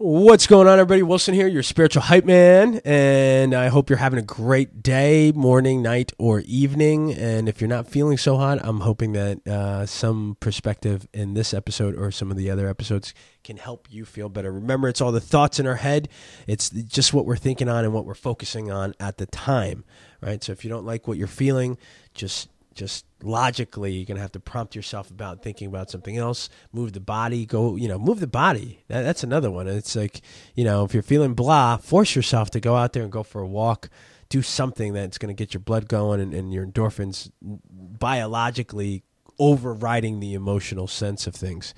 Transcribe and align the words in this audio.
What's 0.00 0.46
going 0.46 0.68
on, 0.68 0.78
everybody? 0.78 1.02
Wilson 1.02 1.34
here, 1.34 1.48
your 1.48 1.64
spiritual 1.64 2.02
hype 2.02 2.24
man, 2.24 2.80
and 2.84 3.52
I 3.52 3.66
hope 3.66 3.90
you're 3.90 3.96
having 3.98 4.20
a 4.20 4.22
great 4.22 4.80
day, 4.80 5.32
morning, 5.32 5.82
night, 5.82 6.12
or 6.18 6.38
evening. 6.46 7.12
And 7.14 7.48
if 7.48 7.60
you're 7.60 7.66
not 7.66 7.88
feeling 7.88 8.16
so 8.16 8.36
hot, 8.36 8.60
I'm 8.62 8.78
hoping 8.78 9.14
that 9.14 9.44
uh, 9.44 9.86
some 9.86 10.36
perspective 10.38 11.08
in 11.12 11.34
this 11.34 11.52
episode 11.52 11.96
or 11.96 12.12
some 12.12 12.30
of 12.30 12.36
the 12.36 12.48
other 12.48 12.68
episodes 12.68 13.12
can 13.42 13.56
help 13.56 13.88
you 13.90 14.04
feel 14.04 14.28
better. 14.28 14.52
Remember, 14.52 14.88
it's 14.88 15.00
all 15.00 15.10
the 15.10 15.20
thoughts 15.20 15.58
in 15.58 15.66
our 15.66 15.74
head, 15.74 16.08
it's 16.46 16.70
just 16.70 17.12
what 17.12 17.26
we're 17.26 17.34
thinking 17.34 17.68
on 17.68 17.84
and 17.84 17.92
what 17.92 18.04
we're 18.04 18.14
focusing 18.14 18.70
on 18.70 18.94
at 19.00 19.18
the 19.18 19.26
time, 19.26 19.84
right? 20.20 20.44
So 20.44 20.52
if 20.52 20.62
you 20.62 20.70
don't 20.70 20.86
like 20.86 21.08
what 21.08 21.18
you're 21.18 21.26
feeling, 21.26 21.76
just 22.14 22.48
just 22.78 23.04
logically 23.22 23.92
you're 23.92 24.06
gonna 24.06 24.20
have 24.20 24.32
to 24.32 24.40
prompt 24.40 24.76
yourself 24.76 25.10
about 25.10 25.42
thinking 25.42 25.66
about 25.66 25.90
something 25.90 26.16
else. 26.16 26.48
Move 26.72 26.92
the 26.92 27.00
body 27.00 27.44
go 27.44 27.76
you 27.76 27.88
know 27.88 27.98
move 27.98 28.20
the 28.20 28.26
body. 28.26 28.84
That, 28.88 29.02
that's 29.02 29.24
another 29.24 29.50
one. 29.50 29.66
It's 29.66 29.96
like 29.96 30.22
you 30.54 30.64
know 30.64 30.84
if 30.84 30.94
you're 30.94 31.02
feeling 31.02 31.34
blah 31.34 31.76
force 31.76 32.14
yourself 32.14 32.50
to 32.52 32.60
go 32.60 32.76
out 32.76 32.92
there 32.92 33.02
and 33.02 33.12
go 33.12 33.22
for 33.22 33.42
a 33.42 33.48
walk. 33.48 33.90
Do 34.30 34.42
something 34.42 34.92
that's 34.92 35.16
to 35.18 35.32
get 35.32 35.54
your 35.54 35.60
blood 35.62 35.88
going 35.88 36.20
and, 36.20 36.34
and 36.34 36.52
your 36.52 36.66
endorphins 36.66 37.30
biologically 37.40 39.02
overriding 39.38 40.20
the 40.20 40.34
emotional 40.34 40.86
sense 40.86 41.26
of 41.26 41.34
things. 41.34 41.72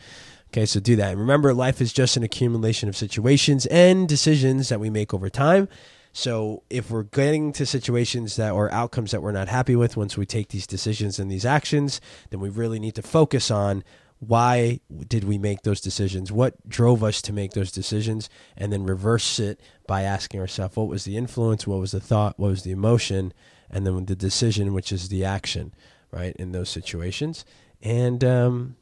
Okay, 0.49 0.67
so 0.67 0.81
do 0.81 0.97
that. 0.97 1.13
And 1.13 1.21
remember, 1.21 1.55
life 1.55 1.81
is 1.81 1.93
just 1.93 2.17
an 2.17 2.25
accumulation 2.25 2.89
of 2.89 2.97
situations 2.97 3.67
and 3.67 4.09
decisions 4.09 4.69
that 4.69 4.81
we 4.81 4.91
make 4.91 5.15
over 5.15 5.31
time. 5.31 5.69
So 6.13 6.63
if 6.71 6.91
we're 6.91 7.05
getting 7.05 7.53
to 7.53 7.65
situations 7.65 8.37
that 8.37 8.53
or 8.53 8.73
outcomes 8.73 9.13
that 9.13 9.23
we're 9.23 9.33
not 9.33 9.49
happy 9.49 9.77
with 9.77 9.97
once 9.97 10.17
we 10.17 10.27
take 10.27 10.49
these 10.49 10.67
decisions 10.67 11.19
and 11.19 11.31
these 11.31 11.47
actions, 11.47 12.01
then 12.31 12.41
we 12.41 12.49
really 12.49 12.81
need 12.81 12.97
to 12.97 13.03
focus 13.03 13.51
on 13.51 13.85
why 14.19 14.81
did 15.09 15.25
we 15.25 15.39
make 15.39 15.63
those 15.63 15.81
decisions? 15.81 16.31
What 16.31 16.69
drove 16.69 17.03
us 17.03 17.23
to 17.23 17.33
make 17.33 17.53
those 17.53 17.73
decisions? 17.73 18.29
And 18.55 18.71
then 18.71 18.85
reverse 18.85 19.39
it 19.39 19.61
by 19.87 20.03
asking 20.03 20.41
ourselves, 20.41 20.77
what 20.77 20.89
was 20.89 21.05
the 21.05 21.17
influence? 21.17 21.67
What 21.67 21.81
was 21.81 21.93
the 21.93 22.01
thought? 22.01 22.39
What 22.39 22.51
was 22.51 22.63
the 22.63 22.71
emotion? 22.71 23.33
And 23.71 23.87
then 23.87 24.05
the 24.05 24.17
decision, 24.17 24.75
which 24.75 24.93
is 24.93 25.09
the 25.09 25.25
action, 25.25 25.73
right? 26.11 26.37
In 26.37 26.53
those 26.53 26.69
situations. 26.69 27.47
And, 27.83 28.23
um, 28.23 28.77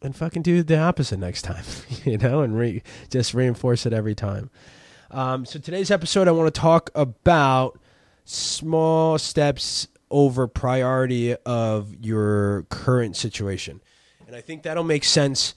and 0.00 0.16
fucking 0.16 0.42
do 0.42 0.62
the 0.62 0.78
opposite 0.78 1.18
next 1.18 1.42
time, 1.42 1.64
you 2.04 2.16
know, 2.16 2.40
and 2.40 2.56
re- 2.56 2.82
just 3.10 3.34
reinforce 3.34 3.84
it 3.84 3.92
every 3.92 4.14
time. 4.14 4.50
Um, 5.12 5.44
so 5.44 5.58
today's 5.58 5.90
episode, 5.90 6.26
I 6.26 6.30
want 6.30 6.52
to 6.54 6.58
talk 6.58 6.88
about 6.94 7.78
small 8.24 9.18
steps 9.18 9.86
over 10.10 10.48
priority 10.48 11.36
of 11.44 11.94
your 12.00 12.62
current 12.70 13.14
situation, 13.14 13.82
and 14.26 14.34
I 14.34 14.40
think 14.40 14.62
that'll 14.62 14.84
make 14.84 15.04
sense 15.04 15.54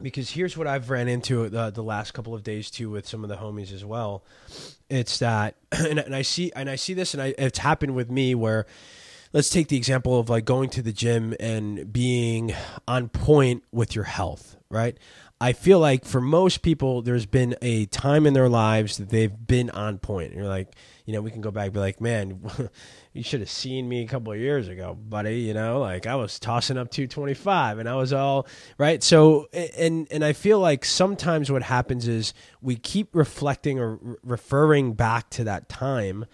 because 0.00 0.30
here's 0.30 0.56
what 0.56 0.68
I've 0.68 0.88
ran 0.88 1.08
into 1.08 1.48
the, 1.48 1.70
the 1.70 1.82
last 1.82 2.12
couple 2.12 2.32
of 2.32 2.44
days 2.44 2.70
too 2.70 2.90
with 2.90 3.08
some 3.08 3.24
of 3.24 3.28
the 3.28 3.36
homies 3.36 3.72
as 3.72 3.84
well. 3.84 4.22
It's 4.88 5.18
that, 5.18 5.56
and, 5.72 5.98
and 5.98 6.14
I 6.14 6.22
see, 6.22 6.52
and 6.54 6.70
I 6.70 6.76
see 6.76 6.94
this, 6.94 7.12
and 7.12 7.20
I, 7.20 7.34
it's 7.38 7.58
happened 7.58 7.96
with 7.96 8.08
me 8.08 8.36
where 8.36 8.66
let's 9.32 9.50
take 9.50 9.66
the 9.66 9.76
example 9.76 10.20
of 10.20 10.30
like 10.30 10.44
going 10.44 10.70
to 10.70 10.82
the 10.82 10.92
gym 10.92 11.34
and 11.40 11.92
being 11.92 12.54
on 12.86 13.08
point 13.08 13.64
with 13.72 13.96
your 13.96 14.04
health, 14.04 14.56
right? 14.70 14.96
I 15.42 15.54
feel 15.54 15.78
like 15.78 16.04
for 16.04 16.20
most 16.20 16.60
people, 16.60 17.00
there's 17.00 17.24
been 17.24 17.56
a 17.62 17.86
time 17.86 18.26
in 18.26 18.34
their 18.34 18.48
lives 18.48 18.98
that 18.98 19.08
they've 19.08 19.32
been 19.46 19.70
on 19.70 19.98
point. 19.98 20.34
You're 20.34 20.46
like, 20.46 20.74
you 21.06 21.14
know, 21.14 21.22
we 21.22 21.30
can 21.30 21.40
go 21.40 21.50
back 21.50 21.66
and 21.66 21.72
be 21.72 21.80
like, 21.80 21.98
man, 21.98 22.40
you 23.14 23.22
should 23.22 23.40
have 23.40 23.48
seen 23.48 23.88
me 23.88 24.04
a 24.04 24.06
couple 24.06 24.34
of 24.34 24.38
years 24.38 24.68
ago, 24.68 24.94
buddy. 24.94 25.40
You 25.40 25.54
know, 25.54 25.80
like 25.80 26.06
I 26.06 26.14
was 26.16 26.38
tossing 26.38 26.76
up 26.76 26.90
225 26.90 27.78
and 27.78 27.88
I 27.88 27.94
was 27.94 28.12
all 28.12 28.46
right. 28.76 29.02
So, 29.02 29.48
and, 29.54 30.06
and 30.10 30.22
I 30.22 30.34
feel 30.34 30.60
like 30.60 30.84
sometimes 30.84 31.50
what 31.50 31.62
happens 31.62 32.06
is 32.06 32.34
we 32.60 32.76
keep 32.76 33.14
reflecting 33.14 33.80
or 33.80 34.18
referring 34.22 34.92
back 34.92 35.30
to 35.30 35.44
that 35.44 35.70
time. 35.70 36.26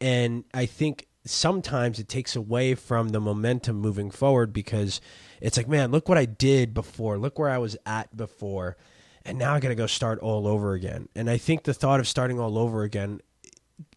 And 0.00 0.44
I 0.54 0.66
think 0.66 1.08
sometimes 1.24 1.98
it 1.98 2.08
takes 2.08 2.34
away 2.34 2.74
from 2.74 3.10
the 3.10 3.20
momentum 3.20 3.76
moving 3.76 4.10
forward 4.10 4.52
because 4.52 5.00
it's 5.40 5.56
like, 5.56 5.68
man, 5.68 5.90
look 5.90 6.08
what 6.08 6.18
I 6.18 6.24
did 6.24 6.74
before. 6.74 7.18
Look 7.18 7.38
where 7.38 7.50
I 7.50 7.58
was 7.58 7.76
at 7.86 8.16
before. 8.16 8.76
And 9.24 9.38
now 9.38 9.54
I 9.54 9.60
got 9.60 9.68
to 9.68 9.74
go 9.74 9.86
start 9.86 10.18
all 10.18 10.48
over 10.48 10.72
again. 10.72 11.08
And 11.14 11.30
I 11.30 11.38
think 11.38 11.62
the 11.62 11.74
thought 11.74 12.00
of 12.00 12.08
starting 12.08 12.40
all 12.40 12.58
over 12.58 12.82
again 12.82 13.20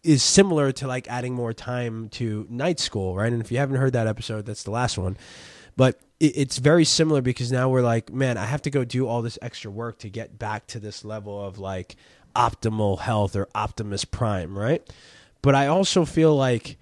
is 0.02 0.22
similar 0.22 0.72
to 0.72 0.86
like 0.86 1.08
adding 1.08 1.34
more 1.34 1.52
time 1.52 2.08
to 2.10 2.46
night 2.48 2.78
school, 2.78 3.16
right? 3.16 3.32
And 3.32 3.42
if 3.42 3.50
you 3.50 3.58
haven't 3.58 3.76
heard 3.76 3.92
that 3.92 4.06
episode, 4.06 4.46
that's 4.46 4.62
the 4.62 4.70
last 4.70 4.96
one. 4.96 5.16
But 5.76 6.00
it's 6.18 6.56
very 6.58 6.84
similar 6.84 7.20
because 7.20 7.52
now 7.52 7.68
we're 7.68 7.82
like, 7.82 8.10
man, 8.10 8.38
I 8.38 8.46
have 8.46 8.62
to 8.62 8.70
go 8.70 8.84
do 8.84 9.06
all 9.06 9.20
this 9.20 9.38
extra 9.42 9.70
work 9.70 9.98
to 9.98 10.08
get 10.08 10.38
back 10.38 10.66
to 10.68 10.80
this 10.80 11.04
level 11.04 11.44
of 11.44 11.58
like 11.58 11.96
optimal 12.34 13.00
health 13.00 13.36
or 13.36 13.48
Optimus 13.54 14.04
Prime, 14.04 14.56
right? 14.58 14.82
But 15.42 15.54
I 15.54 15.66
also 15.66 16.04
feel 16.04 16.34
like 16.34 16.78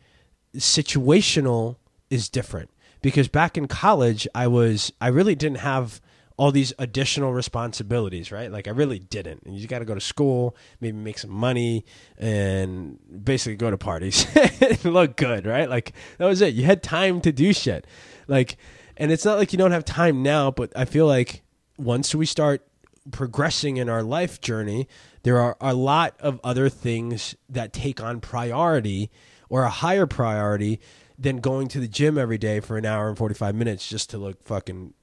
situational 0.57 1.77
is 2.11 2.29
different 2.29 2.71
because 3.03 3.29
back 3.29 3.57
in 3.57 3.69
college 3.69 4.27
I 4.35 4.47
was 4.47 4.93
I 5.01 5.09
really 5.09 5.35
didn't 5.35 5.59
have 5.59 6.01
all 6.37 6.51
these 6.51 6.73
additional 6.79 7.33
responsibilities, 7.33 8.33
right? 8.33 8.51
Like 8.51 8.67
I 8.67 8.73
really 8.73 8.99
didn't. 8.99 9.45
And 9.45 9.57
you 9.57 9.69
got 9.69 9.79
to 9.79 9.85
go 9.85 9.95
to 9.95 10.01
school, 10.01 10.57
maybe 10.81 10.97
make 10.97 11.19
some 11.19 11.31
money, 11.31 11.85
and 12.19 12.99
basically 13.25 13.57
go 13.57 13.71
to 13.71 13.79
parties 13.79 14.27
look 14.85 15.17
good, 15.17 15.47
right? 15.47 15.69
Like 15.69 15.93
that 16.19 16.27
was 16.27 16.41
it. 16.41 16.55
You 16.55 16.65
had 16.65 16.83
time 16.83 17.21
to 17.21 17.31
do 17.31 17.53
shit. 17.53 17.87
Like, 18.27 18.57
and 18.97 19.13
it's 19.13 19.25
not 19.25 19.39
like 19.39 19.53
you 19.53 19.59
don't 19.59 19.73
have 19.73 19.85
time 19.85 20.23
now, 20.23 20.51
but 20.51 20.73
I 20.77 20.87
feel 20.87 21.07
like 21.07 21.43
once 21.79 22.15
we 22.15 22.27
start 22.27 22.67
progressing 23.11 23.77
in 23.77 23.89
our 23.89 24.03
life 24.03 24.41
journey, 24.41 24.89
there 25.23 25.39
are 25.39 25.57
a 25.61 25.75
lot 25.75 26.17
of 26.21 26.41
other 26.43 26.69
things 26.69 27.37
that 27.49 27.73
take 27.73 28.03
on 28.03 28.21
priority 28.21 29.11
or 29.49 29.63
a 29.63 29.71
higher 29.71 30.07
priority 30.07 30.81
than 31.19 31.39
going 31.39 31.69
to 31.69 31.81
the 31.81 31.89
gym 31.89 32.19
every 32.19 32.39
day 32.39 32.61
for 32.61 32.77
an 32.77 32.87
hour 32.87 33.09
and 33.09 33.17
45 33.17 33.55
minutes 33.55 33.89
just 33.89 34.11
to 34.11 34.19
look 34.19 34.43
fucking 34.45 34.95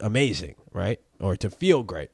amazing, 0.00 0.54
right? 0.72 1.00
Or 1.20 1.36
to 1.36 1.50
feel 1.50 1.82
great. 1.82 2.10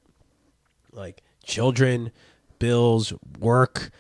Like 0.93 1.23
children, 1.45 2.13
bills, 2.59 3.13
work, 3.39 3.91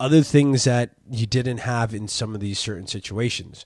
other 0.00 0.22
things 0.22 0.64
that 0.64 0.92
you 1.10 1.26
didn't 1.26 1.58
have 1.58 1.94
in 1.94 2.08
some 2.08 2.34
of 2.34 2.40
these 2.40 2.58
certain 2.58 2.86
situations. 2.86 3.64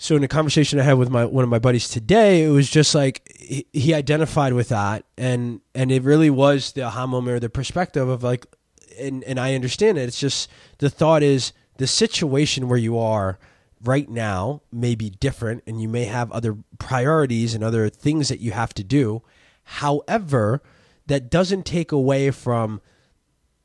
So 0.00 0.14
in 0.14 0.22
a 0.22 0.28
conversation 0.28 0.78
I 0.78 0.84
had 0.84 0.96
with 0.98 1.10
my 1.10 1.24
one 1.24 1.42
of 1.42 1.50
my 1.50 1.58
buddies 1.58 1.88
today, 1.88 2.44
it 2.44 2.50
was 2.50 2.70
just 2.70 2.94
like 2.94 3.28
he, 3.72 3.92
identified 3.92 4.52
with 4.52 4.68
that 4.68 5.04
and 5.16 5.60
and 5.74 5.90
it 5.90 6.04
really 6.04 6.30
was 6.30 6.72
the 6.72 6.82
aha 6.82 7.06
moment 7.06 7.34
or 7.34 7.40
the 7.40 7.50
perspective 7.50 8.08
of 8.08 8.22
like 8.22 8.46
and 8.98 9.24
and 9.24 9.40
I 9.40 9.56
understand 9.56 9.98
it. 9.98 10.02
It's 10.02 10.20
just 10.20 10.48
the 10.78 10.88
thought 10.88 11.24
is 11.24 11.52
the 11.78 11.86
situation 11.86 12.68
where 12.68 12.78
you 12.78 12.98
are 12.98 13.38
right 13.82 14.08
now 14.08 14.60
may 14.70 14.94
be 14.94 15.10
different 15.10 15.62
and 15.66 15.80
you 15.80 15.88
may 15.88 16.04
have 16.04 16.30
other 16.30 16.56
priorities 16.78 17.54
and 17.54 17.64
other 17.64 17.88
things 17.88 18.28
that 18.28 18.40
you 18.40 18.50
have 18.50 18.74
to 18.74 18.84
do. 18.84 19.22
However, 19.64 20.62
that 21.06 21.30
doesn't 21.30 21.64
take 21.64 21.90
away 21.90 22.30
from 22.30 22.80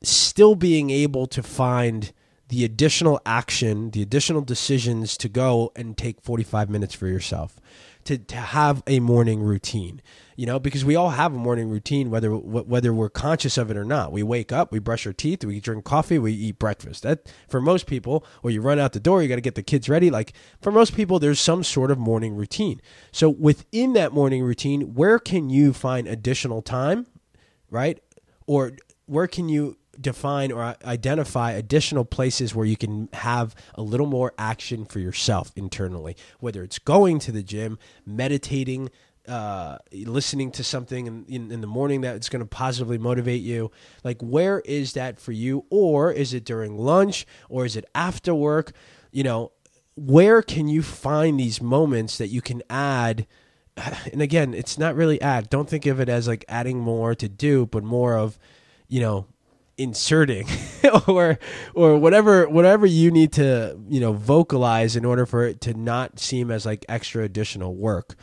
still 0.02 0.54
being 0.54 0.90
able 0.90 1.26
to 1.26 1.42
find 1.42 2.12
the 2.48 2.64
additional 2.64 3.20
action, 3.24 3.90
the 3.90 4.02
additional 4.02 4.42
decisions 4.42 5.16
to 5.18 5.28
go 5.28 5.72
and 5.74 5.96
take 5.96 6.20
45 6.20 6.68
minutes 6.68 6.94
for 6.94 7.06
yourself, 7.06 7.58
to, 8.04 8.18
to 8.18 8.36
have 8.36 8.82
a 8.86 9.00
morning 9.00 9.42
routine 9.42 10.02
you 10.36 10.46
know, 10.46 10.58
because 10.58 10.84
we 10.84 10.96
all 10.96 11.10
have 11.10 11.32
a 11.32 11.38
morning 11.38 11.68
routine, 11.68 12.10
whether 12.10 12.30
whether 12.30 12.92
we're 12.92 13.08
conscious 13.08 13.56
of 13.56 13.70
it 13.70 13.76
or 13.76 13.84
not. 13.84 14.10
We 14.10 14.22
wake 14.22 14.52
up, 14.52 14.72
we 14.72 14.78
brush 14.78 15.06
our 15.06 15.12
teeth, 15.12 15.44
we 15.44 15.60
drink 15.60 15.84
coffee, 15.84 16.18
we 16.18 16.32
eat 16.32 16.58
breakfast. 16.58 17.02
That 17.02 17.32
for 17.48 17.60
most 17.60 17.86
people, 17.86 18.24
or 18.42 18.50
you 18.50 18.60
run 18.60 18.78
out 18.78 18.92
the 18.92 19.00
door, 19.00 19.22
you 19.22 19.28
got 19.28 19.36
to 19.36 19.40
get 19.40 19.54
the 19.54 19.62
kids 19.62 19.88
ready. 19.88 20.10
Like 20.10 20.32
for 20.60 20.72
most 20.72 20.94
people, 20.94 21.18
there's 21.18 21.40
some 21.40 21.62
sort 21.62 21.90
of 21.90 21.98
morning 21.98 22.34
routine. 22.34 22.80
So 23.12 23.28
within 23.28 23.92
that 23.92 24.12
morning 24.12 24.42
routine, 24.42 24.94
where 24.94 25.18
can 25.18 25.50
you 25.50 25.72
find 25.72 26.08
additional 26.08 26.62
time, 26.62 27.06
right? 27.70 28.00
Or 28.46 28.72
where 29.06 29.28
can 29.28 29.48
you 29.48 29.76
define 30.00 30.52
or 30.52 30.76
identify 30.84 31.52
additional 31.52 32.04
places 32.04 32.54
where 32.54 32.66
you 32.66 32.76
can 32.76 33.08
have 33.12 33.54
a 33.74 33.82
little 33.82 34.06
more 34.06 34.32
action 34.38 34.84
for 34.84 34.98
yourself 34.98 35.52
internally, 35.56 36.16
whether 36.40 36.62
it's 36.62 36.78
going 36.78 37.18
to 37.20 37.32
the 37.32 37.42
gym, 37.42 37.78
meditating, 38.06 38.90
uh, 39.26 39.78
listening 39.92 40.50
to 40.52 40.62
something 40.62 41.06
in, 41.06 41.24
in, 41.28 41.50
in 41.50 41.60
the 41.60 41.66
morning 41.66 42.00
that's 42.00 42.28
going 42.28 42.40
to 42.40 42.46
positively 42.46 42.98
motivate 42.98 43.42
you. 43.42 43.70
Like, 44.02 44.20
where 44.20 44.60
is 44.60 44.92
that 44.94 45.18
for 45.18 45.32
you? 45.32 45.64
Or 45.70 46.12
is 46.12 46.34
it 46.34 46.44
during 46.44 46.76
lunch? 46.76 47.26
Or 47.48 47.64
is 47.64 47.76
it 47.76 47.84
after 47.94 48.34
work? 48.34 48.72
You 49.12 49.22
know, 49.22 49.52
where 49.96 50.42
can 50.42 50.68
you 50.68 50.82
find 50.82 51.38
these 51.38 51.62
moments 51.62 52.18
that 52.18 52.28
you 52.28 52.42
can 52.42 52.62
add? 52.68 53.26
And 54.12 54.22
again, 54.22 54.54
it's 54.54 54.78
not 54.78 54.94
really 54.94 55.20
add. 55.20 55.50
Don't 55.50 55.68
think 55.68 55.86
of 55.86 55.98
it 55.98 56.08
as 56.08 56.28
like 56.28 56.44
adding 56.48 56.78
more 56.78 57.14
to 57.16 57.28
do, 57.28 57.66
but 57.66 57.82
more 57.82 58.16
of, 58.16 58.38
you 58.88 59.00
know, 59.00 59.26
inserting 59.76 60.46
or 61.08 61.38
or 61.74 61.98
whatever 61.98 62.48
whatever 62.48 62.86
you 62.86 63.10
need 63.10 63.32
to 63.32 63.78
you 63.88 64.00
know 64.00 64.12
vocalize 64.12 64.96
in 64.96 65.04
order 65.04 65.26
for 65.26 65.44
it 65.44 65.60
to 65.60 65.74
not 65.74 66.18
seem 66.18 66.50
as 66.50 66.64
like 66.64 66.84
extra 66.88 67.24
additional 67.24 67.74
work 67.74 68.14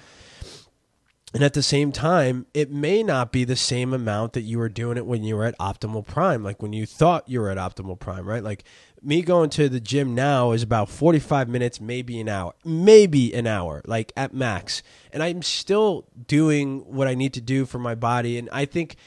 And 1.33 1.43
at 1.43 1.53
the 1.53 1.63
same 1.63 1.93
time, 1.93 2.45
it 2.53 2.71
may 2.71 3.03
not 3.03 3.31
be 3.31 3.45
the 3.45 3.55
same 3.55 3.93
amount 3.93 4.33
that 4.33 4.41
you 4.41 4.57
were 4.59 4.67
doing 4.67 4.97
it 4.97 5.05
when 5.05 5.23
you 5.23 5.37
were 5.37 5.45
at 5.45 5.57
optimal 5.59 6.05
prime, 6.05 6.43
like 6.43 6.61
when 6.61 6.73
you 6.73 6.85
thought 6.85 7.29
you 7.29 7.39
were 7.39 7.49
at 7.49 7.57
optimal 7.57 7.97
prime, 7.97 8.27
right? 8.27 8.43
Like 8.43 8.65
me 9.01 9.21
going 9.21 9.49
to 9.51 9.69
the 9.69 9.79
gym 9.79 10.13
now 10.13 10.51
is 10.51 10.61
about 10.61 10.89
45 10.89 11.47
minutes, 11.47 11.79
maybe 11.79 12.19
an 12.19 12.27
hour, 12.27 12.53
maybe 12.65 13.33
an 13.33 13.47
hour, 13.47 13.81
like 13.85 14.11
at 14.17 14.33
max. 14.33 14.83
And 15.13 15.23
I'm 15.23 15.41
still 15.41 16.05
doing 16.27 16.79
what 16.81 17.07
I 17.07 17.15
need 17.15 17.33
to 17.35 17.41
do 17.41 17.65
for 17.65 17.79
my 17.79 17.95
body. 17.95 18.37
And 18.37 18.49
I 18.51 18.65
think 18.65 18.97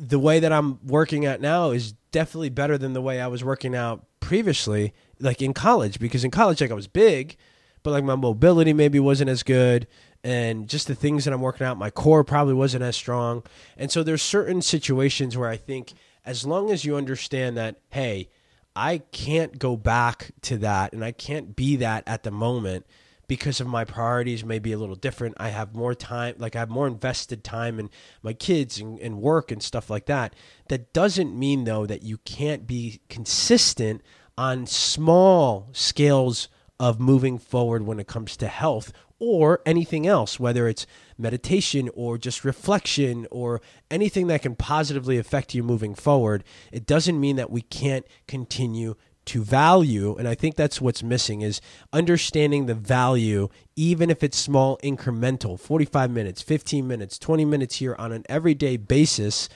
the 0.00 0.18
way 0.18 0.40
that 0.40 0.52
I'm 0.52 0.84
working 0.86 1.26
out 1.26 1.40
now 1.40 1.70
is 1.70 1.92
definitely 2.10 2.48
better 2.48 2.78
than 2.78 2.94
the 2.94 3.02
way 3.02 3.20
I 3.20 3.26
was 3.26 3.44
working 3.44 3.76
out 3.76 4.04
previously, 4.18 4.94
like 5.20 5.42
in 5.42 5.52
college, 5.52 6.00
because 6.00 6.24
in 6.24 6.30
college, 6.30 6.60
like 6.60 6.70
I 6.70 6.74
was 6.74 6.88
big, 6.88 7.36
but 7.82 7.90
like 7.90 8.04
my 8.04 8.14
mobility 8.14 8.72
maybe 8.72 8.98
wasn't 8.98 9.30
as 9.30 9.42
good 9.42 9.86
and 10.24 10.68
just 10.68 10.86
the 10.86 10.94
things 10.94 11.24
that 11.24 11.34
I'm 11.34 11.40
working 11.40 11.66
out, 11.66 11.78
my 11.78 11.90
core 11.90 12.24
probably 12.24 12.54
wasn't 12.54 12.82
as 12.82 12.96
strong. 12.96 13.42
And 13.76 13.90
so 13.90 14.02
there's 14.02 14.22
certain 14.22 14.62
situations 14.62 15.36
where 15.36 15.48
I 15.48 15.56
think 15.56 15.92
as 16.24 16.46
long 16.46 16.70
as 16.70 16.84
you 16.84 16.96
understand 16.96 17.56
that, 17.56 17.76
hey, 17.90 18.28
I 18.76 18.98
can't 19.12 19.58
go 19.58 19.76
back 19.76 20.32
to 20.42 20.58
that 20.58 20.92
and 20.92 21.04
I 21.04 21.12
can't 21.12 21.56
be 21.56 21.76
that 21.76 22.04
at 22.06 22.22
the 22.22 22.30
moment 22.30 22.86
because 23.30 23.60
of 23.60 23.66
my 23.68 23.84
priorities 23.84 24.44
may 24.44 24.58
be 24.58 24.72
a 24.72 24.76
little 24.76 24.96
different. 24.96 25.36
I 25.38 25.50
have 25.50 25.72
more 25.72 25.94
time, 25.94 26.34
like 26.38 26.56
I 26.56 26.58
have 26.58 26.68
more 26.68 26.88
invested 26.88 27.44
time 27.44 27.78
in 27.78 27.88
my 28.24 28.32
kids 28.32 28.80
and, 28.80 28.98
and 28.98 29.22
work 29.22 29.52
and 29.52 29.62
stuff 29.62 29.88
like 29.88 30.06
that. 30.06 30.34
That 30.68 30.92
doesn't 30.92 31.38
mean 31.38 31.62
though 31.62 31.86
that 31.86 32.02
you 32.02 32.18
can't 32.18 32.66
be 32.66 33.02
consistent 33.08 34.02
on 34.36 34.66
small 34.66 35.68
scales 35.70 36.48
of 36.80 36.98
moving 36.98 37.38
forward 37.38 37.86
when 37.86 38.00
it 38.00 38.08
comes 38.08 38.36
to 38.38 38.48
health 38.48 38.92
or 39.20 39.60
anything 39.64 40.08
else, 40.08 40.40
whether 40.40 40.66
it's 40.66 40.84
meditation 41.16 41.88
or 41.94 42.18
just 42.18 42.44
reflection 42.44 43.28
or 43.30 43.60
anything 43.92 44.26
that 44.26 44.42
can 44.42 44.56
positively 44.56 45.18
affect 45.18 45.54
you 45.54 45.62
moving 45.62 45.94
forward. 45.94 46.42
It 46.72 46.84
doesn't 46.84 47.20
mean 47.20 47.36
that 47.36 47.52
we 47.52 47.62
can't 47.62 48.06
continue 48.26 48.96
to 49.30 49.42
value 49.42 50.16
and 50.16 50.28
i 50.28 50.34
think 50.34 50.56
that's 50.56 50.80
what's 50.80 51.02
missing 51.02 51.40
is 51.42 51.60
understanding 51.92 52.66
the 52.66 52.74
value 52.74 53.48
even 53.76 54.10
if 54.10 54.22
it's 54.22 54.36
small 54.36 54.78
incremental 54.78 55.58
45 55.58 56.10
minutes 56.10 56.42
15 56.42 56.86
minutes 56.86 57.18
20 57.18 57.44
minutes 57.44 57.76
here 57.76 57.96
on 57.98 58.12
an 58.12 58.24
everyday 58.28 58.76
basis 58.76 59.48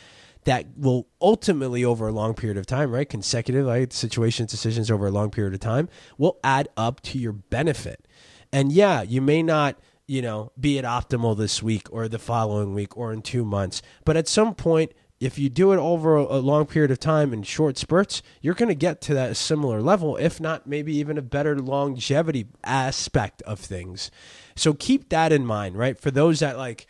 that 0.45 0.67
will 0.77 1.07
ultimately 1.21 1.85
over 1.85 2.09
a 2.09 2.13
long 2.13 2.35
period 2.35 2.57
of 2.57 2.67
time 2.67 2.91
right 2.91 3.09
consecutive 3.09 3.67
right 3.67 3.93
situations 3.93 4.51
decisions 4.51 4.91
over 4.91 5.07
a 5.07 5.11
long 5.11 5.31
period 5.31 5.55
of 5.55 5.61
time 5.61 5.89
will 6.19 6.39
add 6.45 6.69
up 6.77 7.01
to 7.03 7.19
your 7.19 7.33
benefit. 7.33 8.07
And 8.53 8.73
yeah, 8.73 9.03
you 9.03 9.21
may 9.21 9.43
not, 9.43 9.79
you 10.07 10.23
know, 10.23 10.53
be 10.59 10.79
at 10.79 10.85
optimal 10.85 11.37
this 11.37 11.63
week 11.63 11.89
or 11.91 12.09
the 12.09 12.19
following 12.19 12.75
week 12.75 12.97
or 12.97 13.13
in 13.13 13.23
two 13.23 13.45
months, 13.45 13.83
but 14.05 14.17
at 14.17 14.29
some 14.29 14.55
point, 14.55 14.93
if 15.25 15.39
you 15.39 15.49
do 15.49 15.73
it 15.73 15.79
over 15.79 16.17
a 16.17 16.39
long 16.39 16.67
period 16.67 16.91
of 16.91 17.01
time 17.01 17.33
in 17.33 17.43
short 17.43 17.79
spurts, 17.79 18.23
you're 18.43 18.55
going 18.55 18.69
to 18.69 18.75
get 18.75 19.01
to 19.03 19.15
that 19.15 19.37
similar 19.37 19.81
level, 19.81 20.17
if 20.17 20.39
not 20.41 20.67
maybe 20.67 20.95
even 20.97 21.17
a 21.17 21.23
better 21.23 21.59
longevity 21.59 22.47
aspect 22.63 23.41
of 23.43 23.59
things. 23.59 24.11
So 24.55 24.75
keep 24.75 25.09
that 25.09 25.33
in 25.33 25.47
mind, 25.47 25.79
right? 25.79 25.99
For 25.99 26.11
those 26.11 26.41
that 26.41 26.59
like, 26.59 26.87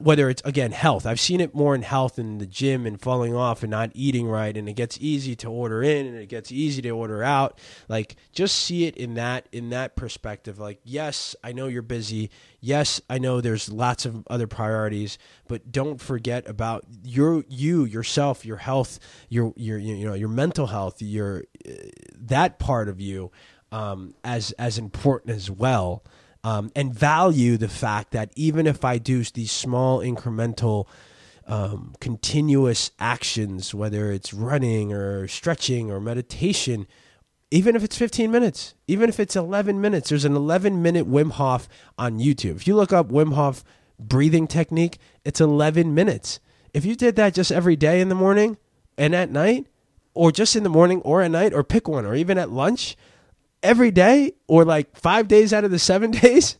whether 0.00 0.28
it's 0.28 0.42
again 0.44 0.72
health. 0.72 1.06
I've 1.06 1.20
seen 1.20 1.40
it 1.40 1.54
more 1.54 1.74
in 1.74 1.82
health 1.82 2.18
in 2.18 2.38
the 2.38 2.46
gym 2.46 2.86
and 2.86 3.00
falling 3.00 3.34
off 3.34 3.62
and 3.62 3.70
not 3.70 3.90
eating 3.94 4.28
right 4.28 4.56
and 4.56 4.68
it 4.68 4.74
gets 4.74 4.98
easy 5.00 5.34
to 5.36 5.48
order 5.48 5.82
in 5.82 6.06
and 6.06 6.16
it 6.16 6.28
gets 6.28 6.52
easy 6.52 6.82
to 6.82 6.90
order 6.90 7.22
out. 7.22 7.58
Like 7.88 8.16
just 8.32 8.56
see 8.56 8.86
it 8.86 8.96
in 8.96 9.14
that 9.14 9.48
in 9.52 9.70
that 9.70 9.96
perspective. 9.96 10.58
Like 10.58 10.80
yes 10.84 11.34
i 11.42 11.52
know 11.52 11.66
you're 11.66 11.82
busy. 11.82 12.30
Yes 12.60 13.00
i 13.10 13.18
know 13.18 13.40
there's 13.40 13.70
lots 13.70 14.04
of 14.04 14.24
other 14.28 14.46
priorities 14.46 15.18
but 15.48 15.72
don't 15.72 16.00
forget 16.00 16.48
about 16.48 16.84
your 17.02 17.44
you 17.48 17.84
yourself 17.84 18.44
your 18.44 18.58
health 18.58 18.98
your 19.28 19.52
your 19.56 19.78
you 19.78 20.06
know 20.06 20.14
your 20.14 20.28
mental 20.28 20.68
health 20.68 21.02
your 21.02 21.44
that 22.14 22.58
part 22.58 22.88
of 22.88 23.00
you 23.00 23.30
um, 23.72 24.14
as 24.22 24.52
as 24.52 24.78
important 24.78 25.34
as 25.34 25.50
well 25.50 26.04
um, 26.44 26.70
and 26.74 26.92
value 26.92 27.56
the 27.56 27.68
fact 27.68 28.10
that 28.12 28.32
even 28.34 28.66
if 28.66 28.84
I 28.84 28.98
do 28.98 29.22
these 29.24 29.52
small 29.52 30.00
incremental 30.00 30.86
um, 31.46 31.94
continuous 32.00 32.90
actions, 32.98 33.74
whether 33.74 34.10
it's 34.10 34.32
running 34.32 34.92
or 34.92 35.28
stretching 35.28 35.90
or 35.90 36.00
meditation, 36.00 36.86
even 37.50 37.76
if 37.76 37.84
it's 37.84 37.96
15 37.96 38.30
minutes, 38.30 38.74
even 38.86 39.08
if 39.08 39.20
it's 39.20 39.36
11 39.36 39.80
minutes, 39.80 40.08
there's 40.08 40.24
an 40.24 40.34
11 40.34 40.82
minute 40.82 41.08
Wim 41.08 41.32
Hof 41.32 41.68
on 41.98 42.18
YouTube. 42.18 42.56
If 42.56 42.66
you 42.66 42.74
look 42.74 42.92
up 42.92 43.10
Wim 43.10 43.34
Hof 43.34 43.62
breathing 43.98 44.46
technique, 44.46 44.98
it's 45.24 45.40
11 45.40 45.94
minutes. 45.94 46.40
If 46.72 46.84
you 46.84 46.96
did 46.96 47.16
that 47.16 47.34
just 47.34 47.52
every 47.52 47.76
day 47.76 48.00
in 48.00 48.08
the 48.08 48.14
morning 48.14 48.56
and 48.96 49.14
at 49.14 49.30
night, 49.30 49.66
or 50.14 50.32
just 50.32 50.56
in 50.56 50.62
the 50.62 50.68
morning 50.68 51.00
or 51.02 51.22
at 51.22 51.30
night, 51.30 51.52
or 51.52 51.62
pick 51.62 51.88
one, 51.88 52.04
or 52.04 52.14
even 52.14 52.38
at 52.38 52.50
lunch, 52.50 52.96
every 53.62 53.90
day 53.90 54.32
or 54.46 54.64
like 54.64 54.96
five 54.96 55.28
days 55.28 55.52
out 55.52 55.64
of 55.64 55.70
the 55.70 55.78
seven 55.78 56.10
days, 56.22 56.56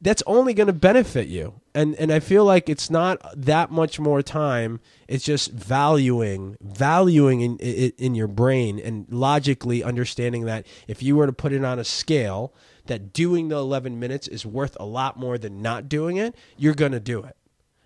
that's 0.00 0.22
only 0.26 0.54
going 0.54 0.66
to 0.66 0.72
benefit 0.72 1.28
you. 1.28 1.60
And 1.74 1.94
and 1.96 2.12
I 2.12 2.20
feel 2.20 2.44
like 2.44 2.68
it's 2.68 2.90
not 2.90 3.20
that 3.34 3.70
much 3.70 3.98
more 3.98 4.22
time. 4.22 4.80
It's 5.08 5.24
just 5.24 5.52
valuing 5.52 6.56
valuing 6.60 7.40
in 7.40 7.56
in, 7.58 8.14
your 8.14 8.28
brain 8.28 8.78
and 8.78 9.06
logically 9.10 9.82
understanding 9.82 10.44
that 10.46 10.66
if 10.86 11.02
you 11.02 11.16
were 11.16 11.26
to 11.26 11.32
put 11.32 11.52
it 11.52 11.64
on 11.64 11.78
a 11.78 11.84
scale, 11.84 12.54
that 12.86 13.12
doing 13.12 13.48
the 13.48 13.56
11 13.56 13.98
minutes 13.98 14.28
is 14.28 14.46
worth 14.46 14.76
a 14.80 14.86
lot 14.86 15.18
more 15.18 15.38
than 15.38 15.60
not 15.60 15.88
doing 15.88 16.16
it. 16.16 16.34
You're 16.56 16.74
going 16.74 16.92
to 16.92 17.00
do 17.00 17.22
it, 17.22 17.36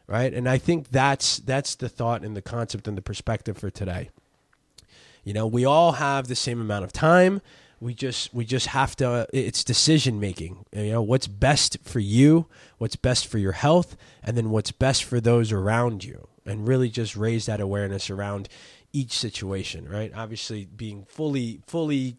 right? 0.06 0.32
And 0.32 0.48
I 0.48 0.58
think 0.58 0.90
that's 0.90 1.38
that's 1.38 1.74
the 1.74 1.88
thought 1.88 2.22
and 2.22 2.36
the 2.36 2.42
concept 2.42 2.86
and 2.86 2.96
the 2.96 3.02
perspective 3.02 3.58
for 3.58 3.70
today. 3.70 4.10
You 5.24 5.32
know, 5.32 5.46
we 5.46 5.64
all 5.64 5.92
have 5.92 6.28
the 6.28 6.36
same 6.36 6.60
amount 6.60 6.84
of 6.84 6.92
time 6.92 7.40
we 7.80 7.94
just 7.94 8.32
we 8.34 8.44
just 8.44 8.68
have 8.68 8.94
to 8.94 9.26
it's 9.32 9.64
decision 9.64 10.20
making 10.20 10.64
you 10.72 10.92
know 10.92 11.02
what's 11.02 11.26
best 11.26 11.78
for 11.82 11.98
you 11.98 12.46
what's 12.78 12.96
best 12.96 13.26
for 13.26 13.38
your 13.38 13.52
health 13.52 13.96
and 14.22 14.36
then 14.36 14.50
what's 14.50 14.70
best 14.70 15.02
for 15.02 15.20
those 15.20 15.50
around 15.50 16.04
you. 16.04 16.28
And 16.46 16.66
really 16.66 16.88
just 16.88 17.16
raise 17.16 17.46
that 17.46 17.60
awareness 17.60 18.10
around 18.10 18.48
each 18.92 19.12
situation 19.12 19.88
right? 19.88 20.12
Obviously 20.14 20.66
being 20.66 21.04
fully 21.08 21.60
fully 21.66 22.16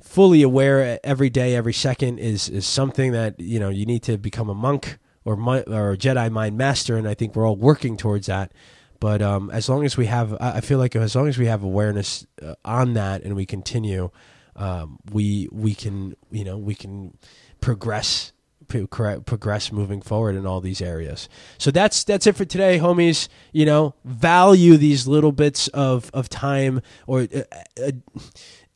fully 0.00 0.42
aware 0.42 1.00
every 1.02 1.30
day 1.30 1.54
every 1.56 1.72
second 1.72 2.18
is 2.18 2.48
is 2.48 2.66
something 2.66 3.12
that 3.12 3.40
you 3.40 3.58
know 3.58 3.70
you 3.70 3.86
need 3.86 4.02
to 4.04 4.16
become 4.16 4.48
a 4.48 4.54
monk 4.54 4.98
or 5.24 5.34
or 5.66 5.92
a 5.92 5.96
jedi 5.96 6.30
mind 6.30 6.58
master 6.58 6.96
and 6.96 7.08
i 7.08 7.14
think 7.14 7.34
we're 7.34 7.46
all 7.46 7.56
working 7.56 7.96
towards 7.96 8.26
that. 8.26 8.52
But 9.00 9.20
um, 9.20 9.50
as 9.50 9.68
long 9.68 9.84
as 9.84 9.96
we 9.96 10.06
have 10.06 10.36
i 10.40 10.60
feel 10.60 10.78
like 10.78 10.94
as 10.94 11.16
long 11.16 11.26
as 11.26 11.36
we 11.36 11.46
have 11.46 11.62
awareness 11.62 12.26
uh, 12.40 12.54
on 12.64 12.94
that 12.94 13.22
and 13.22 13.34
we 13.34 13.44
continue 13.44 14.10
um, 14.56 14.98
we 15.12 15.48
we 15.50 15.74
can 15.74 16.16
you 16.30 16.44
know 16.44 16.58
we 16.58 16.74
can 16.74 17.16
progress 17.60 18.32
progress 18.66 19.72
moving 19.72 20.00
forward 20.00 20.34
in 20.34 20.46
all 20.46 20.60
these 20.60 20.80
areas. 20.80 21.28
So 21.58 21.70
that's 21.70 22.04
that's 22.04 22.26
it 22.26 22.36
for 22.36 22.44
today, 22.44 22.78
homies. 22.78 23.28
You 23.52 23.66
know, 23.66 23.94
value 24.04 24.76
these 24.76 25.06
little 25.06 25.32
bits 25.32 25.68
of 25.68 26.10
of 26.14 26.28
time 26.28 26.80
or 27.06 27.28
uh, 27.34 27.42
uh, 27.82 27.90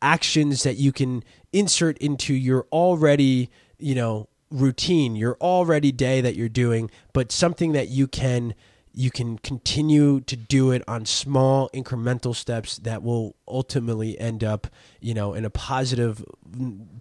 actions 0.02 0.62
that 0.62 0.76
you 0.76 0.92
can 0.92 1.24
insert 1.52 1.98
into 1.98 2.34
your 2.34 2.66
already 2.72 3.50
you 3.78 3.94
know 3.94 4.28
routine, 4.50 5.16
your 5.16 5.36
already 5.40 5.92
day 5.92 6.20
that 6.20 6.36
you're 6.36 6.48
doing, 6.48 6.90
but 7.12 7.32
something 7.32 7.72
that 7.72 7.88
you 7.88 8.06
can 8.06 8.54
you 8.98 9.12
can 9.12 9.38
continue 9.38 10.20
to 10.22 10.34
do 10.34 10.72
it 10.72 10.82
on 10.88 11.06
small 11.06 11.70
incremental 11.72 12.34
steps 12.34 12.78
that 12.78 13.00
will 13.00 13.36
ultimately 13.46 14.18
end 14.18 14.42
up, 14.42 14.66
you 15.00 15.14
know, 15.14 15.34
in 15.34 15.44
a 15.44 15.50
positive, 15.50 16.24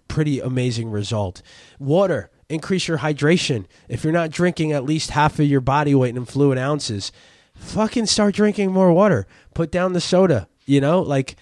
pretty 0.06 0.38
amazing 0.38 0.92
result. 0.92 1.42
Water, 1.80 2.30
increase 2.48 2.86
your 2.86 2.98
hydration. 2.98 3.66
If 3.88 4.04
you're 4.04 4.12
not 4.12 4.30
drinking 4.30 4.70
at 4.70 4.84
least 4.84 5.10
half 5.10 5.40
of 5.40 5.46
your 5.46 5.60
body 5.60 5.92
weight 5.92 6.16
in 6.16 6.24
fluid 6.24 6.56
ounces, 6.56 7.10
fucking 7.56 8.06
start 8.06 8.32
drinking 8.32 8.70
more 8.70 8.92
water. 8.92 9.26
Put 9.52 9.72
down 9.72 9.92
the 9.92 10.00
soda, 10.00 10.46
you 10.66 10.80
know, 10.80 11.02
like 11.02 11.34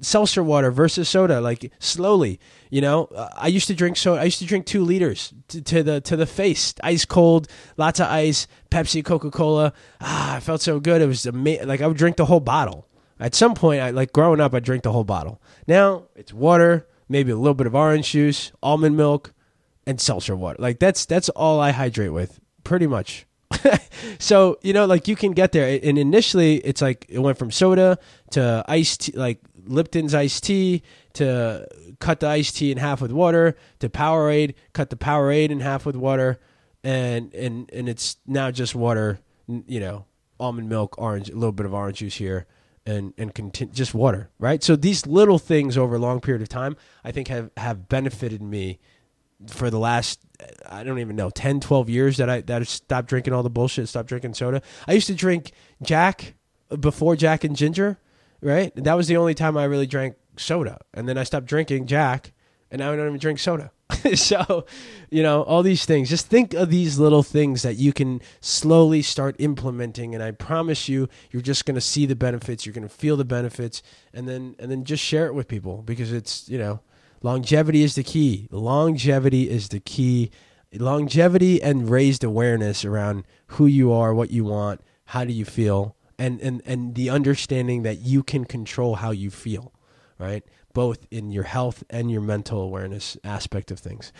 seltzer 0.00 0.42
water 0.42 0.70
versus 0.70 1.08
soda, 1.08 1.40
like 1.40 1.72
slowly. 1.78 2.40
You 2.70 2.80
know, 2.80 3.04
uh, 3.06 3.28
I 3.36 3.48
used 3.48 3.66
to 3.68 3.74
drink 3.74 3.96
so 3.96 4.14
I 4.14 4.24
used 4.24 4.38
to 4.40 4.46
drink 4.46 4.66
two 4.66 4.84
liters 4.84 5.32
to, 5.48 5.62
to, 5.62 5.82
the 5.82 6.00
to 6.02 6.16
the 6.16 6.26
face, 6.26 6.74
ice 6.82 7.04
cold, 7.04 7.48
lots 7.76 8.00
of 8.00 8.08
ice, 8.08 8.46
Pepsi, 8.70 9.04
Coca 9.04 9.30
Cola. 9.30 9.72
Ah, 10.00 10.36
I 10.36 10.40
felt 10.40 10.60
so 10.60 10.80
good. 10.80 11.00
It 11.00 11.06
was 11.06 11.26
amazing. 11.26 11.68
Like 11.68 11.80
I 11.80 11.86
would 11.86 11.96
drink 11.96 12.16
the 12.16 12.26
whole 12.26 12.40
bottle. 12.40 12.86
At 13.20 13.34
some 13.34 13.54
point, 13.54 13.80
I 13.80 13.90
like 13.90 14.12
growing 14.12 14.40
up, 14.40 14.54
I 14.54 14.60
drink 14.60 14.82
the 14.82 14.92
whole 14.92 15.04
bottle. 15.04 15.40
Now 15.66 16.04
it's 16.14 16.32
water, 16.32 16.86
maybe 17.08 17.32
a 17.32 17.36
little 17.36 17.54
bit 17.54 17.66
of 17.66 17.74
orange 17.74 18.10
juice, 18.10 18.52
almond 18.62 18.96
milk, 18.96 19.32
and 19.86 20.00
seltzer 20.00 20.36
water. 20.36 20.56
Like 20.60 20.78
that's 20.78 21.04
that's 21.06 21.28
all 21.30 21.60
I 21.60 21.70
hydrate 21.70 22.12
with, 22.12 22.40
pretty 22.64 22.86
much. 22.86 23.26
so 24.18 24.58
you 24.62 24.72
know, 24.72 24.86
like 24.86 25.08
you 25.08 25.16
can 25.16 25.32
get 25.32 25.52
there. 25.52 25.78
And 25.82 25.98
initially, 25.98 26.56
it's 26.58 26.82
like 26.82 27.06
it 27.08 27.18
went 27.18 27.38
from 27.38 27.50
soda 27.50 27.98
to 28.30 28.64
iced, 28.68 29.02
tea, 29.02 29.12
like 29.12 29.40
Lipton's 29.64 30.14
iced 30.14 30.44
tea 30.44 30.82
to 31.14 31.66
cut 31.98 32.20
the 32.20 32.28
iced 32.28 32.56
tea 32.56 32.70
in 32.70 32.78
half 32.78 33.00
with 33.00 33.12
water 33.12 33.56
to 33.80 33.88
Powerade, 33.88 34.54
cut 34.72 34.90
the 34.90 34.96
Powerade 34.96 35.50
in 35.50 35.60
half 35.60 35.86
with 35.86 35.96
water, 35.96 36.38
and 36.82 37.34
and 37.34 37.70
and 37.72 37.88
it's 37.88 38.16
now 38.26 38.50
just 38.50 38.74
water, 38.74 39.20
you 39.46 39.80
know, 39.80 40.04
almond 40.38 40.68
milk, 40.68 40.94
orange, 40.98 41.28
a 41.28 41.34
little 41.34 41.52
bit 41.52 41.66
of 41.66 41.74
orange 41.74 41.98
juice 41.98 42.16
here, 42.16 42.46
and 42.86 43.12
and 43.18 43.34
conti- 43.34 43.66
just 43.66 43.94
water, 43.94 44.30
right? 44.38 44.62
So 44.62 44.76
these 44.76 45.06
little 45.06 45.38
things 45.38 45.76
over 45.76 45.96
a 45.96 45.98
long 45.98 46.20
period 46.20 46.42
of 46.42 46.48
time, 46.48 46.76
I 47.04 47.12
think 47.12 47.28
have 47.28 47.50
have 47.56 47.88
benefited 47.88 48.42
me 48.42 48.78
for 49.46 49.70
the 49.70 49.78
last 49.78 50.20
I 50.68 50.84
don't 50.84 51.00
even 51.00 51.16
know 51.16 51.30
10 51.30 51.60
12 51.60 51.88
years 51.88 52.16
that 52.18 52.30
I 52.30 52.40
that 52.42 52.62
I 52.62 52.64
stopped 52.64 53.08
drinking 53.08 53.32
all 53.32 53.42
the 53.42 53.50
bullshit 53.50 53.88
stopped 53.88 54.08
drinking 54.08 54.34
soda. 54.34 54.62
I 54.86 54.92
used 54.92 55.08
to 55.08 55.14
drink 55.14 55.52
Jack 55.82 56.34
before 56.80 57.16
Jack 57.16 57.44
and 57.44 57.56
Ginger 57.56 57.98
right? 58.40 58.72
That 58.76 58.94
was 58.94 59.08
the 59.08 59.16
only 59.16 59.34
time 59.34 59.56
I 59.56 59.64
really 59.64 59.86
drank 59.86 60.16
soda. 60.36 60.78
And 60.94 61.08
then 61.08 61.18
I 61.18 61.24
stopped 61.24 61.46
drinking 61.46 61.86
Jack 61.86 62.32
and 62.70 62.80
now 62.80 62.92
I 62.92 62.96
don't 62.96 63.08
even 63.08 63.18
drink 63.18 63.38
soda. 63.38 63.70
So 64.14 64.64
you 65.10 65.22
know 65.22 65.42
all 65.42 65.62
these 65.62 65.84
things. 65.84 66.08
Just 66.08 66.28
think 66.28 66.54
of 66.54 66.70
these 66.70 66.98
little 66.98 67.22
things 67.24 67.62
that 67.62 67.76
you 67.76 67.92
can 67.92 68.22
slowly 68.40 69.02
start 69.02 69.34
implementing 69.38 70.14
and 70.14 70.22
I 70.22 70.30
promise 70.30 70.88
you 70.88 71.08
you're 71.30 71.42
just 71.42 71.66
going 71.66 71.74
to 71.74 71.80
see 71.80 72.06
the 72.06 72.14
benefits 72.14 72.64
you're 72.64 72.72
going 72.72 72.88
to 72.88 72.94
feel 72.94 73.16
the 73.16 73.24
benefits 73.24 73.82
and 74.14 74.28
then 74.28 74.54
and 74.58 74.70
then 74.70 74.84
just 74.84 75.02
share 75.02 75.26
it 75.26 75.34
with 75.34 75.48
people 75.48 75.82
because 75.82 76.12
it's 76.12 76.48
you 76.48 76.58
know 76.58 76.80
Longevity 77.22 77.82
is 77.82 77.94
the 77.94 78.02
key. 78.02 78.48
Longevity 78.50 79.50
is 79.50 79.68
the 79.68 79.80
key. 79.80 80.30
Longevity 80.72 81.62
and 81.62 81.88
raised 81.88 82.22
awareness 82.22 82.84
around 82.84 83.24
who 83.48 83.66
you 83.66 83.92
are, 83.92 84.14
what 84.14 84.30
you 84.30 84.44
want, 84.44 84.82
how 85.06 85.24
do 85.24 85.32
you 85.32 85.44
feel, 85.44 85.96
and, 86.18 86.40
and, 86.40 86.62
and 86.66 86.94
the 86.94 87.08
understanding 87.08 87.82
that 87.82 88.00
you 88.00 88.22
can 88.22 88.44
control 88.44 88.96
how 88.96 89.10
you 89.10 89.30
feel, 89.30 89.72
right? 90.18 90.44
Both 90.74 91.06
in 91.10 91.30
your 91.30 91.44
health 91.44 91.82
and 91.88 92.10
your 92.10 92.20
mental 92.20 92.60
awareness 92.60 93.16
aspect 93.24 93.70
of 93.70 93.78
things. 93.78 94.12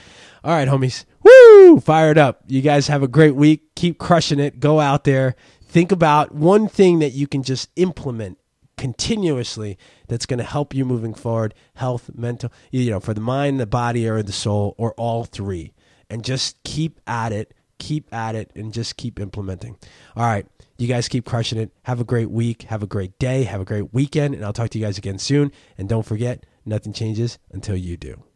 All 0.42 0.52
right, 0.52 0.66
homies. 0.66 1.04
Woo! 1.22 1.80
Fired 1.80 2.16
up. 2.16 2.42
You 2.46 2.62
guys 2.62 2.88
have 2.88 3.02
a 3.02 3.08
great 3.08 3.36
week. 3.36 3.74
Keep 3.76 3.98
crushing 3.98 4.40
it. 4.40 4.58
Go 4.58 4.80
out 4.80 5.04
there. 5.04 5.36
Think 5.62 5.92
about 5.92 6.34
one 6.34 6.66
thing 6.66 7.00
that 7.00 7.12
you 7.12 7.26
can 7.26 7.42
just 7.42 7.68
implement 7.76 8.38
continuously 8.78 9.76
that's 10.06 10.24
going 10.24 10.38
to 10.38 10.44
help 10.44 10.72
you 10.72 10.84
moving 10.84 11.12
forward 11.12 11.52
health 11.74 12.10
mental 12.14 12.50
you 12.70 12.90
know 12.90 13.00
for 13.00 13.12
the 13.12 13.20
mind 13.20 13.60
the 13.60 13.66
body 13.66 14.08
or 14.08 14.22
the 14.22 14.32
soul 14.32 14.74
or 14.78 14.92
all 14.94 15.24
three. 15.24 15.72
And 16.10 16.24
just 16.24 16.62
keep 16.64 17.00
at 17.06 17.32
it 17.32 17.52
keep 17.78 18.12
at 18.12 18.34
it 18.34 18.50
and 18.56 18.72
just 18.72 18.96
keep 18.96 19.20
implementing. 19.20 19.76
All 20.16 20.24
right 20.24 20.46
you 20.78 20.86
guys 20.86 21.08
keep 21.08 21.24
crushing 21.24 21.58
it. 21.58 21.72
Have 21.82 22.00
a 22.00 22.04
great 22.04 22.30
week. 22.30 22.62
Have 22.62 22.84
a 22.84 22.86
great 22.86 23.18
day. 23.18 23.42
Have 23.42 23.60
a 23.60 23.64
great 23.64 23.92
weekend. 23.92 24.34
And 24.34 24.44
i'll 24.44 24.52
talk 24.52 24.70
to 24.70 24.78
you 24.78 24.84
guys 24.84 24.96
again 24.96 25.18
soon. 25.18 25.52
And 25.76 25.88
don't 25.88 26.06
forget 26.06 26.46
nothing 26.64 26.92
changes 26.92 27.38
until 27.52 27.76
you 27.76 27.96
do 27.96 28.27